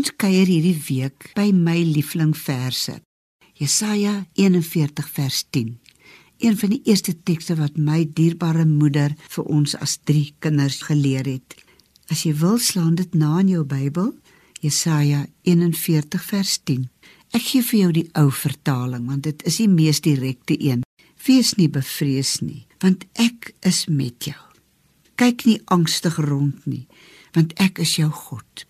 [0.00, 2.94] Ons kuier hierdie week by my liefling verse.
[3.60, 5.74] Jesaja 41 vers 10.
[6.40, 11.28] Een van die eerste tekste wat my dierbare moeder vir ons as drie kinders geleer
[11.28, 11.58] het.
[12.08, 14.08] As jy wil, slaan dit na in jou Bybel,
[14.64, 16.88] Jesaja 41 vers 10.
[17.36, 20.80] Ek gee vir jou die ou vertaling want dit is die mees direkte een.
[21.26, 24.40] Wees nie bevrees nie, want ek is met jou.
[25.20, 26.86] Kyk nie angstig rond nie,
[27.36, 28.64] want ek is jou God.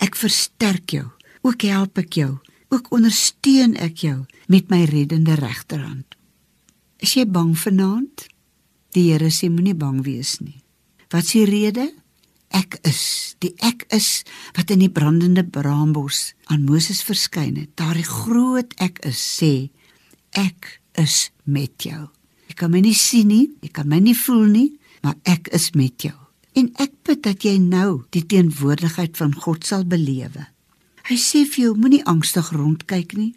[0.00, 1.06] Ek versterk jou,
[1.44, 2.32] ook help ek jou,
[2.72, 4.16] ook ondersteun ek jou
[4.48, 6.16] met my reddende regterhand.
[7.00, 8.26] Is jy bang vanaand?
[8.96, 10.58] Die Here sê moenie bang wees nie.
[11.10, 11.88] Wat is die rede?
[12.50, 14.22] Ek is, die ek is
[14.56, 17.76] wat in die brandende braambos aan Moses verskyn het.
[17.78, 19.70] Daardie groot ek is sê
[20.34, 22.08] ek is met jou.
[22.50, 24.68] Jy kan my nie sien nie, jy kan my nie voel nie,
[25.06, 26.16] maar ek is met jou.
[26.58, 30.48] En ek bid dat jy nou die teenwoordigheid van God sal belewe.
[31.10, 33.34] Hy sê vir jou moenie angstig rondkyk nie.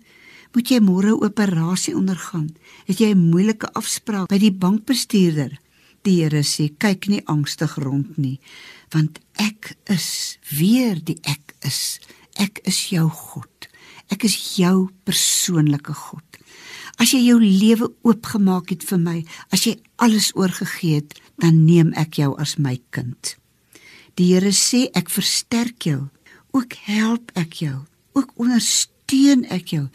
[0.54, 2.56] Moet jy môre 'n operasie ondergaan?
[2.86, 5.60] Het jy 'n moeilike afspraak by die bankbestuurder?
[6.04, 8.40] Die Here sê, kyk nie angstig rond nie,
[8.92, 12.00] want ek is weer die ek is.
[12.36, 13.68] Ek is jou God.
[14.10, 16.24] Ek is jou persoonlike God.
[17.02, 19.20] As jy jou lewe oopgemaak het vir my,
[19.54, 23.36] as jy alles oorgegee het, dan neem ek jou as my kind.
[24.20, 26.10] Die Here sê ek versterk jou,
[26.54, 27.80] ook help ek jou,
[28.14, 29.88] ook ondersteun ek jou.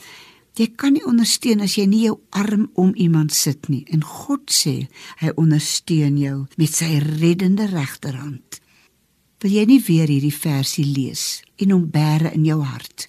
[0.59, 3.85] Jy kan nie ondersteun as jy nie jou arm om iemand sit nie.
[3.95, 4.89] En God sê
[5.21, 8.59] hy ondersteun jou met sy reddende regterhand.
[9.39, 13.07] Wil jy nie weer hierdie versie lees en hom bære in jou hart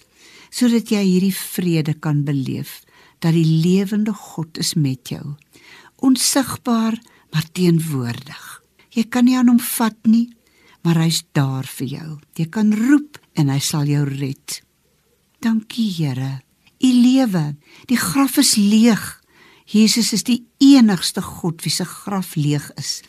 [0.50, 2.80] sodat jy hierdie vrede kan beleef
[3.20, 5.36] dat die lewende God is met jou.
[6.00, 6.98] Onsigbaar
[7.30, 8.46] maar teenwoordig.
[8.90, 10.26] Jy kan nie aan hom vat nie,
[10.82, 12.10] maar hy's daar vir jou.
[12.34, 14.62] Jy kan roep en hy sal jou red.
[15.40, 16.40] Dankie Here
[16.80, 17.56] u lewe.
[17.86, 19.20] Die graf is leeg.
[19.64, 23.00] Jesus is die enigste God wie se graf leeg is.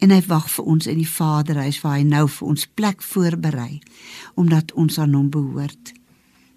[0.00, 3.80] En hy wag vir ons in die Vaderhuis waar hy nou vir ons plek voorberei
[4.40, 5.92] omdat ons aan hom behoort.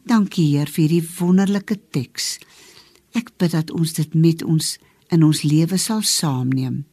[0.08, 2.38] Dankie Heer vir hierdie wonderlike teks.
[3.13, 4.78] Ek bid dat ons dit met ons
[5.13, 6.84] in ons lewe sal saamneem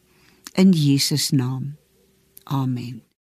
[0.58, 1.76] in Jesus naam.
[2.44, 3.09] Amen.